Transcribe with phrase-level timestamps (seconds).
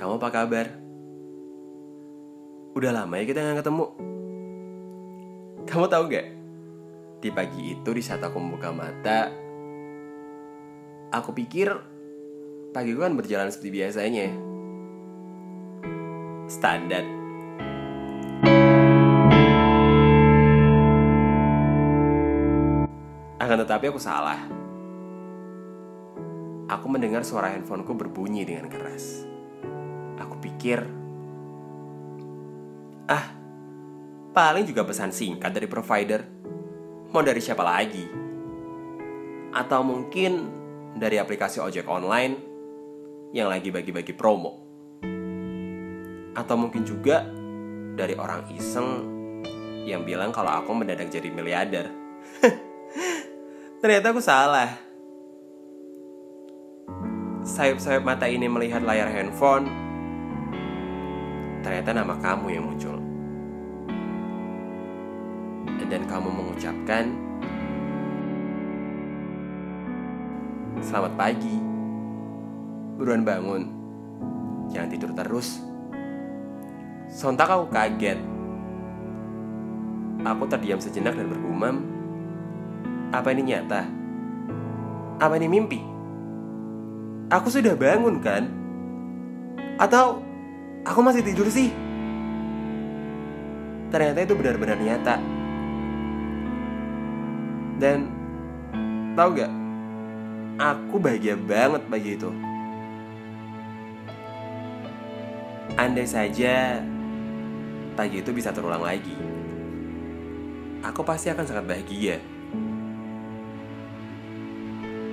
[0.00, 0.66] kamu apa kabar?
[2.72, 3.86] Udah lama ya kita nggak ketemu.
[5.68, 6.26] Kamu tahu nggak?
[7.20, 9.28] Di pagi itu di saat aku membuka mata,
[11.12, 11.68] aku pikir
[12.72, 14.32] pagiku kan berjalan seperti biasanya.
[16.48, 17.04] Standar.
[23.36, 24.55] Akan tetapi aku salah.
[26.66, 29.22] Aku mendengar suara handphoneku berbunyi dengan keras.
[30.18, 30.82] Aku pikir,
[33.06, 33.26] ah,
[34.34, 36.26] paling juga pesan singkat dari provider.
[37.14, 38.02] Mau dari siapa lagi?
[39.54, 40.32] Atau mungkin
[40.98, 42.34] dari aplikasi ojek online
[43.30, 44.58] yang lagi bagi-bagi promo.
[46.34, 47.22] Atau mungkin juga
[47.94, 48.88] dari orang iseng
[49.86, 51.86] yang bilang kalau aku mendadak jadi miliarder.
[53.80, 54.85] Ternyata aku salah.
[57.46, 59.70] Sayap-sayap mata ini melihat layar handphone.
[61.62, 62.98] Ternyata nama kamu yang muncul.
[65.86, 67.14] Dan kamu mengucapkan
[70.82, 71.54] Selamat pagi.
[72.98, 73.70] Buruan bangun.
[74.74, 75.62] Jangan tidur terus.
[77.06, 78.18] Sontak aku kaget.
[80.26, 81.86] Aku terdiam sejenak dan bergumam.
[83.14, 83.86] Apa ini nyata?
[85.22, 85.95] Apa ini mimpi?
[87.26, 88.46] Aku sudah bangun kan?
[89.82, 90.22] Atau
[90.86, 91.74] aku masih tidur sih?
[93.90, 95.18] Ternyata itu benar-benar nyata.
[97.82, 98.08] Dan
[99.18, 99.52] tahu gak?
[100.56, 102.30] Aku bahagia banget pagi itu.
[105.76, 106.80] Andai saja
[107.96, 109.12] pagi itu bisa terulang lagi,
[110.84, 112.16] aku pasti akan sangat bahagia.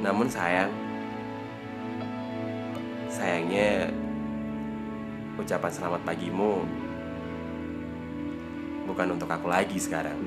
[0.00, 0.72] Namun sayang,
[3.16, 3.88] sayangnya
[5.40, 6.60] ucapan selamat pagimu
[8.84, 10.20] bukan untuk aku lagi sekarang,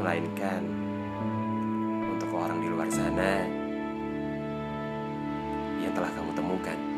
[0.00, 0.64] melainkan
[2.16, 3.44] untuk orang di luar sana
[5.84, 6.91] yang telah kamu temukan.